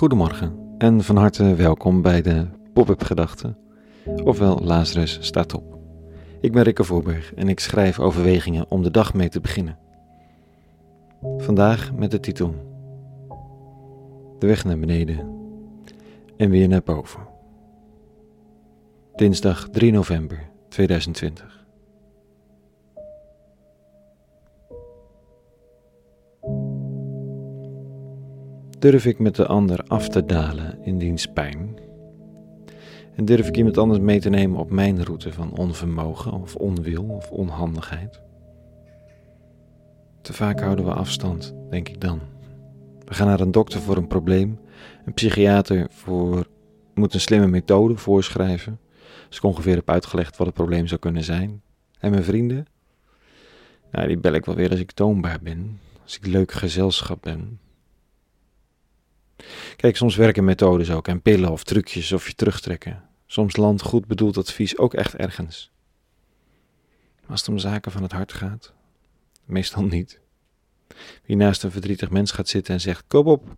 [0.00, 3.56] Goedemorgen en van harte welkom bij de Pop-up Gedachten,
[4.24, 5.78] ofwel Lazarus staat op.
[6.40, 9.78] Ik ben Rikke Voorberg en ik schrijf overwegingen om de dag mee te beginnen.
[11.36, 12.54] Vandaag met de titel
[14.38, 15.28] De weg naar beneden
[16.36, 17.20] en weer naar boven.
[19.14, 21.59] Dinsdag 3 november 2020.
[28.80, 31.78] Durf ik met de ander af te dalen in diens pijn?
[33.14, 37.02] En durf ik iemand anders mee te nemen op mijn route van onvermogen of onwil
[37.02, 38.20] of onhandigheid?
[40.22, 42.20] Te vaak houden we afstand, denk ik dan.
[43.04, 44.58] We gaan naar een dokter voor een probleem,
[45.04, 46.46] een psychiater voor,
[46.94, 48.78] moet een slimme methode voorschrijven,
[49.28, 51.62] als ik ongeveer heb uitgelegd wat het probleem zou kunnen zijn.
[51.98, 52.66] En mijn vrienden?
[53.90, 57.58] Nou, die bel ik wel weer als ik toonbaar ben, als ik leuk gezelschap ben,
[59.76, 63.02] Kijk, soms werken methodes ook en pillen of trucjes of je terugtrekken.
[63.26, 65.70] Soms landt goed bedoeld advies ook echt ergens.
[67.20, 68.72] Maar als het om zaken van het hart gaat,
[69.44, 70.20] meestal niet.
[71.24, 73.56] Wie naast een verdrietig mens gaat zitten en zegt: Kom op,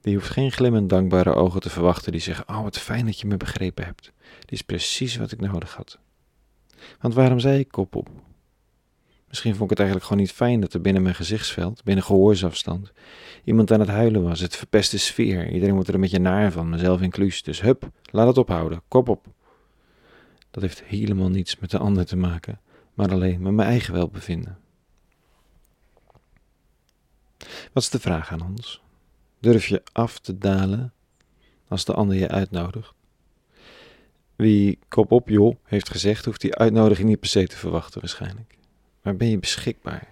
[0.00, 3.26] die hoeft geen glimmend dankbare ogen te verwachten die zeggen: Oh, wat fijn dat je
[3.26, 4.12] me begrepen hebt.
[4.38, 5.98] Dit is precies wat ik nodig had.
[7.00, 8.08] Want waarom zei ik kop op?
[9.28, 12.92] Misschien vond ik het eigenlijk gewoon niet fijn dat er binnen mijn gezichtsveld, binnen gehoorsafstand,
[13.44, 14.40] iemand aan het huilen was.
[14.40, 15.50] Het verpeste sfeer.
[15.52, 17.42] Iedereen wordt er een beetje naar van, mezelf inclus.
[17.42, 18.82] Dus hup, laat het ophouden.
[18.88, 19.26] Kop op.
[20.50, 22.60] Dat heeft helemaal niets met de ander te maken,
[22.94, 24.58] maar alleen met mijn eigen welbevinden.
[27.72, 28.82] Wat is de vraag aan ons?
[29.40, 30.92] Durf je af te dalen
[31.68, 32.92] als de ander je uitnodigt?
[34.36, 38.57] Wie kop op joh heeft gezegd, hoeft die uitnodiging niet per se te verwachten waarschijnlijk.
[39.08, 40.08] Maar ben je beschikbaar?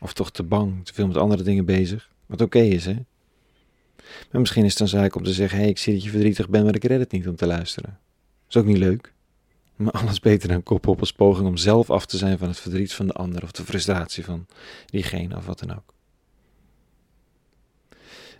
[0.00, 2.10] Of toch te bang, te veel met andere dingen bezig?
[2.26, 2.94] Wat oké is, hè?
[4.30, 6.10] Maar misschien is het dan zaak om te zeggen: hé, hey, ik zie dat je
[6.10, 7.98] verdrietig bent, maar ik red het niet om te luisteren.
[8.48, 9.12] Is ook niet leuk.
[9.76, 12.60] Maar alles beter dan kop op als poging om zelf af te zijn van het
[12.60, 14.46] verdriet van de ander of de frustratie van
[14.86, 15.94] diegene of wat dan ook.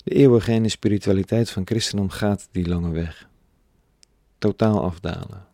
[0.05, 3.29] De eeuwige spiritualiteit van christendom gaat die lange weg.
[4.39, 5.47] Totaal afdalen.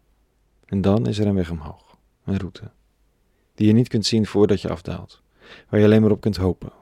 [0.67, 2.71] En dan is er een weg omhoog, een route
[3.55, 5.23] die je niet kunt zien voordat je afdaalt,
[5.69, 6.73] waar je alleen maar op kunt hopen.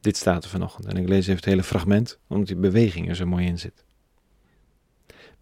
[0.00, 3.16] Dit staat er vanochtend en ik lees even het hele fragment, omdat die beweging er
[3.16, 3.84] zo mooi in zit.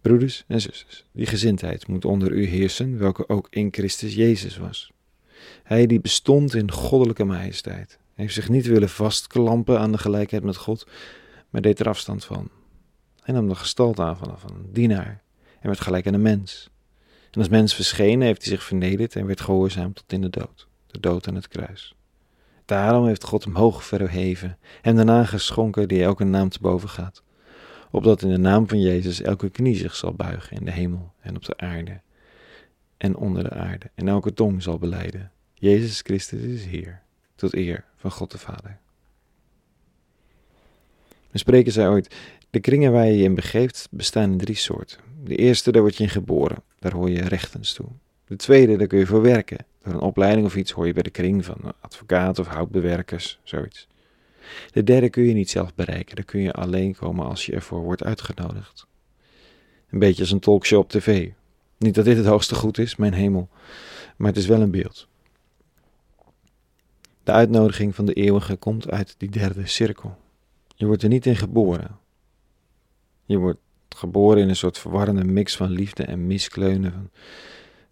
[0.01, 4.91] Broeders en zusters, die gezindheid moet onder u heersen, welke ook in Christus Jezus was.
[5.63, 10.57] Hij die bestond in goddelijke majesteit, heeft zich niet willen vastklampen aan de gelijkheid met
[10.57, 10.87] God,
[11.49, 12.49] maar deed er afstand van.
[13.21, 15.21] Hij nam de gestalte aan van een dienaar
[15.59, 16.69] en werd gelijk aan een mens.
[17.33, 20.67] En als mens verschenen heeft hij zich vernederd en werd gehoorzaam tot in de dood,
[20.87, 21.95] de dood aan het kruis.
[22.65, 27.23] Daarom heeft God hem hoog verheven en daarna geschonken die elke naam te boven gaat,
[27.91, 31.35] opdat in de naam van Jezus elke knie zich zal buigen in de hemel en
[31.35, 32.01] op de aarde
[32.97, 35.31] en onder de aarde en elke tong zal beleiden.
[35.53, 37.01] Jezus Christus is Heer,
[37.35, 38.79] tot eer van God de Vader.
[41.31, 42.15] Een spreker zei ooit,
[42.49, 44.99] de kringen waar je je in begeeft bestaan in drie soorten.
[45.23, 46.63] De eerste, daar word je in geboren.
[46.83, 47.87] Daar hoor je rechtens toe.
[48.25, 49.65] De tweede, daar kun je voor werken.
[49.83, 53.87] Door een opleiding of iets hoor je bij de kring van advocaat of houtbewerkers, zoiets.
[54.71, 56.15] De derde kun je niet zelf bereiken.
[56.15, 58.87] Daar kun je alleen komen als je ervoor wordt uitgenodigd.
[59.89, 61.29] Een beetje als een talkshow op tv.
[61.77, 63.49] Niet dat dit het hoogste goed is, mijn hemel,
[64.17, 65.07] maar het is wel een beeld.
[67.23, 70.17] De uitnodiging van de eeuwige komt uit die derde cirkel.
[70.75, 71.97] Je wordt er niet in geboren.
[73.25, 73.59] Je wordt
[73.95, 76.91] geboren in een soort verwarrende mix van liefde en miskleunen.
[76.91, 77.09] Van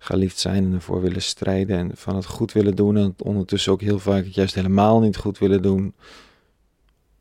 [0.03, 3.81] geliefd zijn en ervoor willen strijden en van het goed willen doen en ondertussen ook
[3.81, 5.93] heel vaak het juist helemaal niet goed willen doen.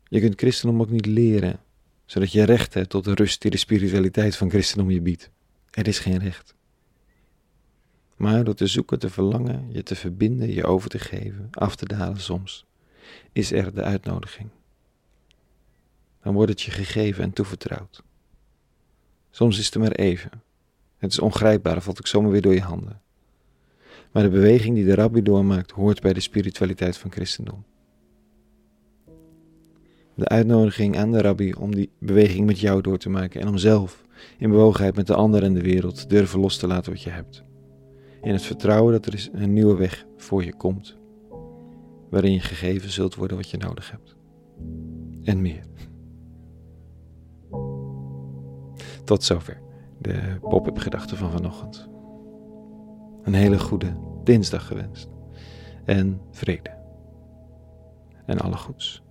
[0.07, 1.59] Je kunt christendom ook niet leren,
[2.05, 5.29] zodat je recht hebt tot de rust die de spiritualiteit van christendom je biedt.
[5.71, 6.55] Er is geen recht.
[8.15, 11.85] Maar door te zoeken, te verlangen, je te verbinden, je over te geven, af te
[11.85, 12.65] dalen soms,
[13.31, 14.49] is er de uitnodiging.
[16.23, 18.03] Dan wordt het je gegeven en toevertrouwd.
[19.31, 20.31] Soms is het maar even.
[20.97, 23.01] Het is ongrijpbaar, valt ik zomaar weer door je handen.
[24.11, 27.63] Maar de beweging die de rabbi doormaakt, hoort bij de spiritualiteit van christendom.
[30.15, 33.57] De uitnodiging aan de rabbi om die beweging met jou door te maken en om
[33.57, 34.05] zelf
[34.37, 37.43] in bewogenheid met de ander en de wereld durven los te laten wat je hebt.
[38.21, 40.97] In het vertrouwen dat er een nieuwe weg voor je komt,
[42.09, 44.15] waarin je gegeven zult worden wat je nodig hebt.
[45.23, 45.70] En meer.
[49.11, 49.61] Tot zover
[49.99, 51.89] de pop-up gedachten van vanochtend.
[53.23, 55.09] Een hele goede dinsdag gewenst.
[55.85, 56.77] En vrede.
[58.25, 59.03] En alle goeds.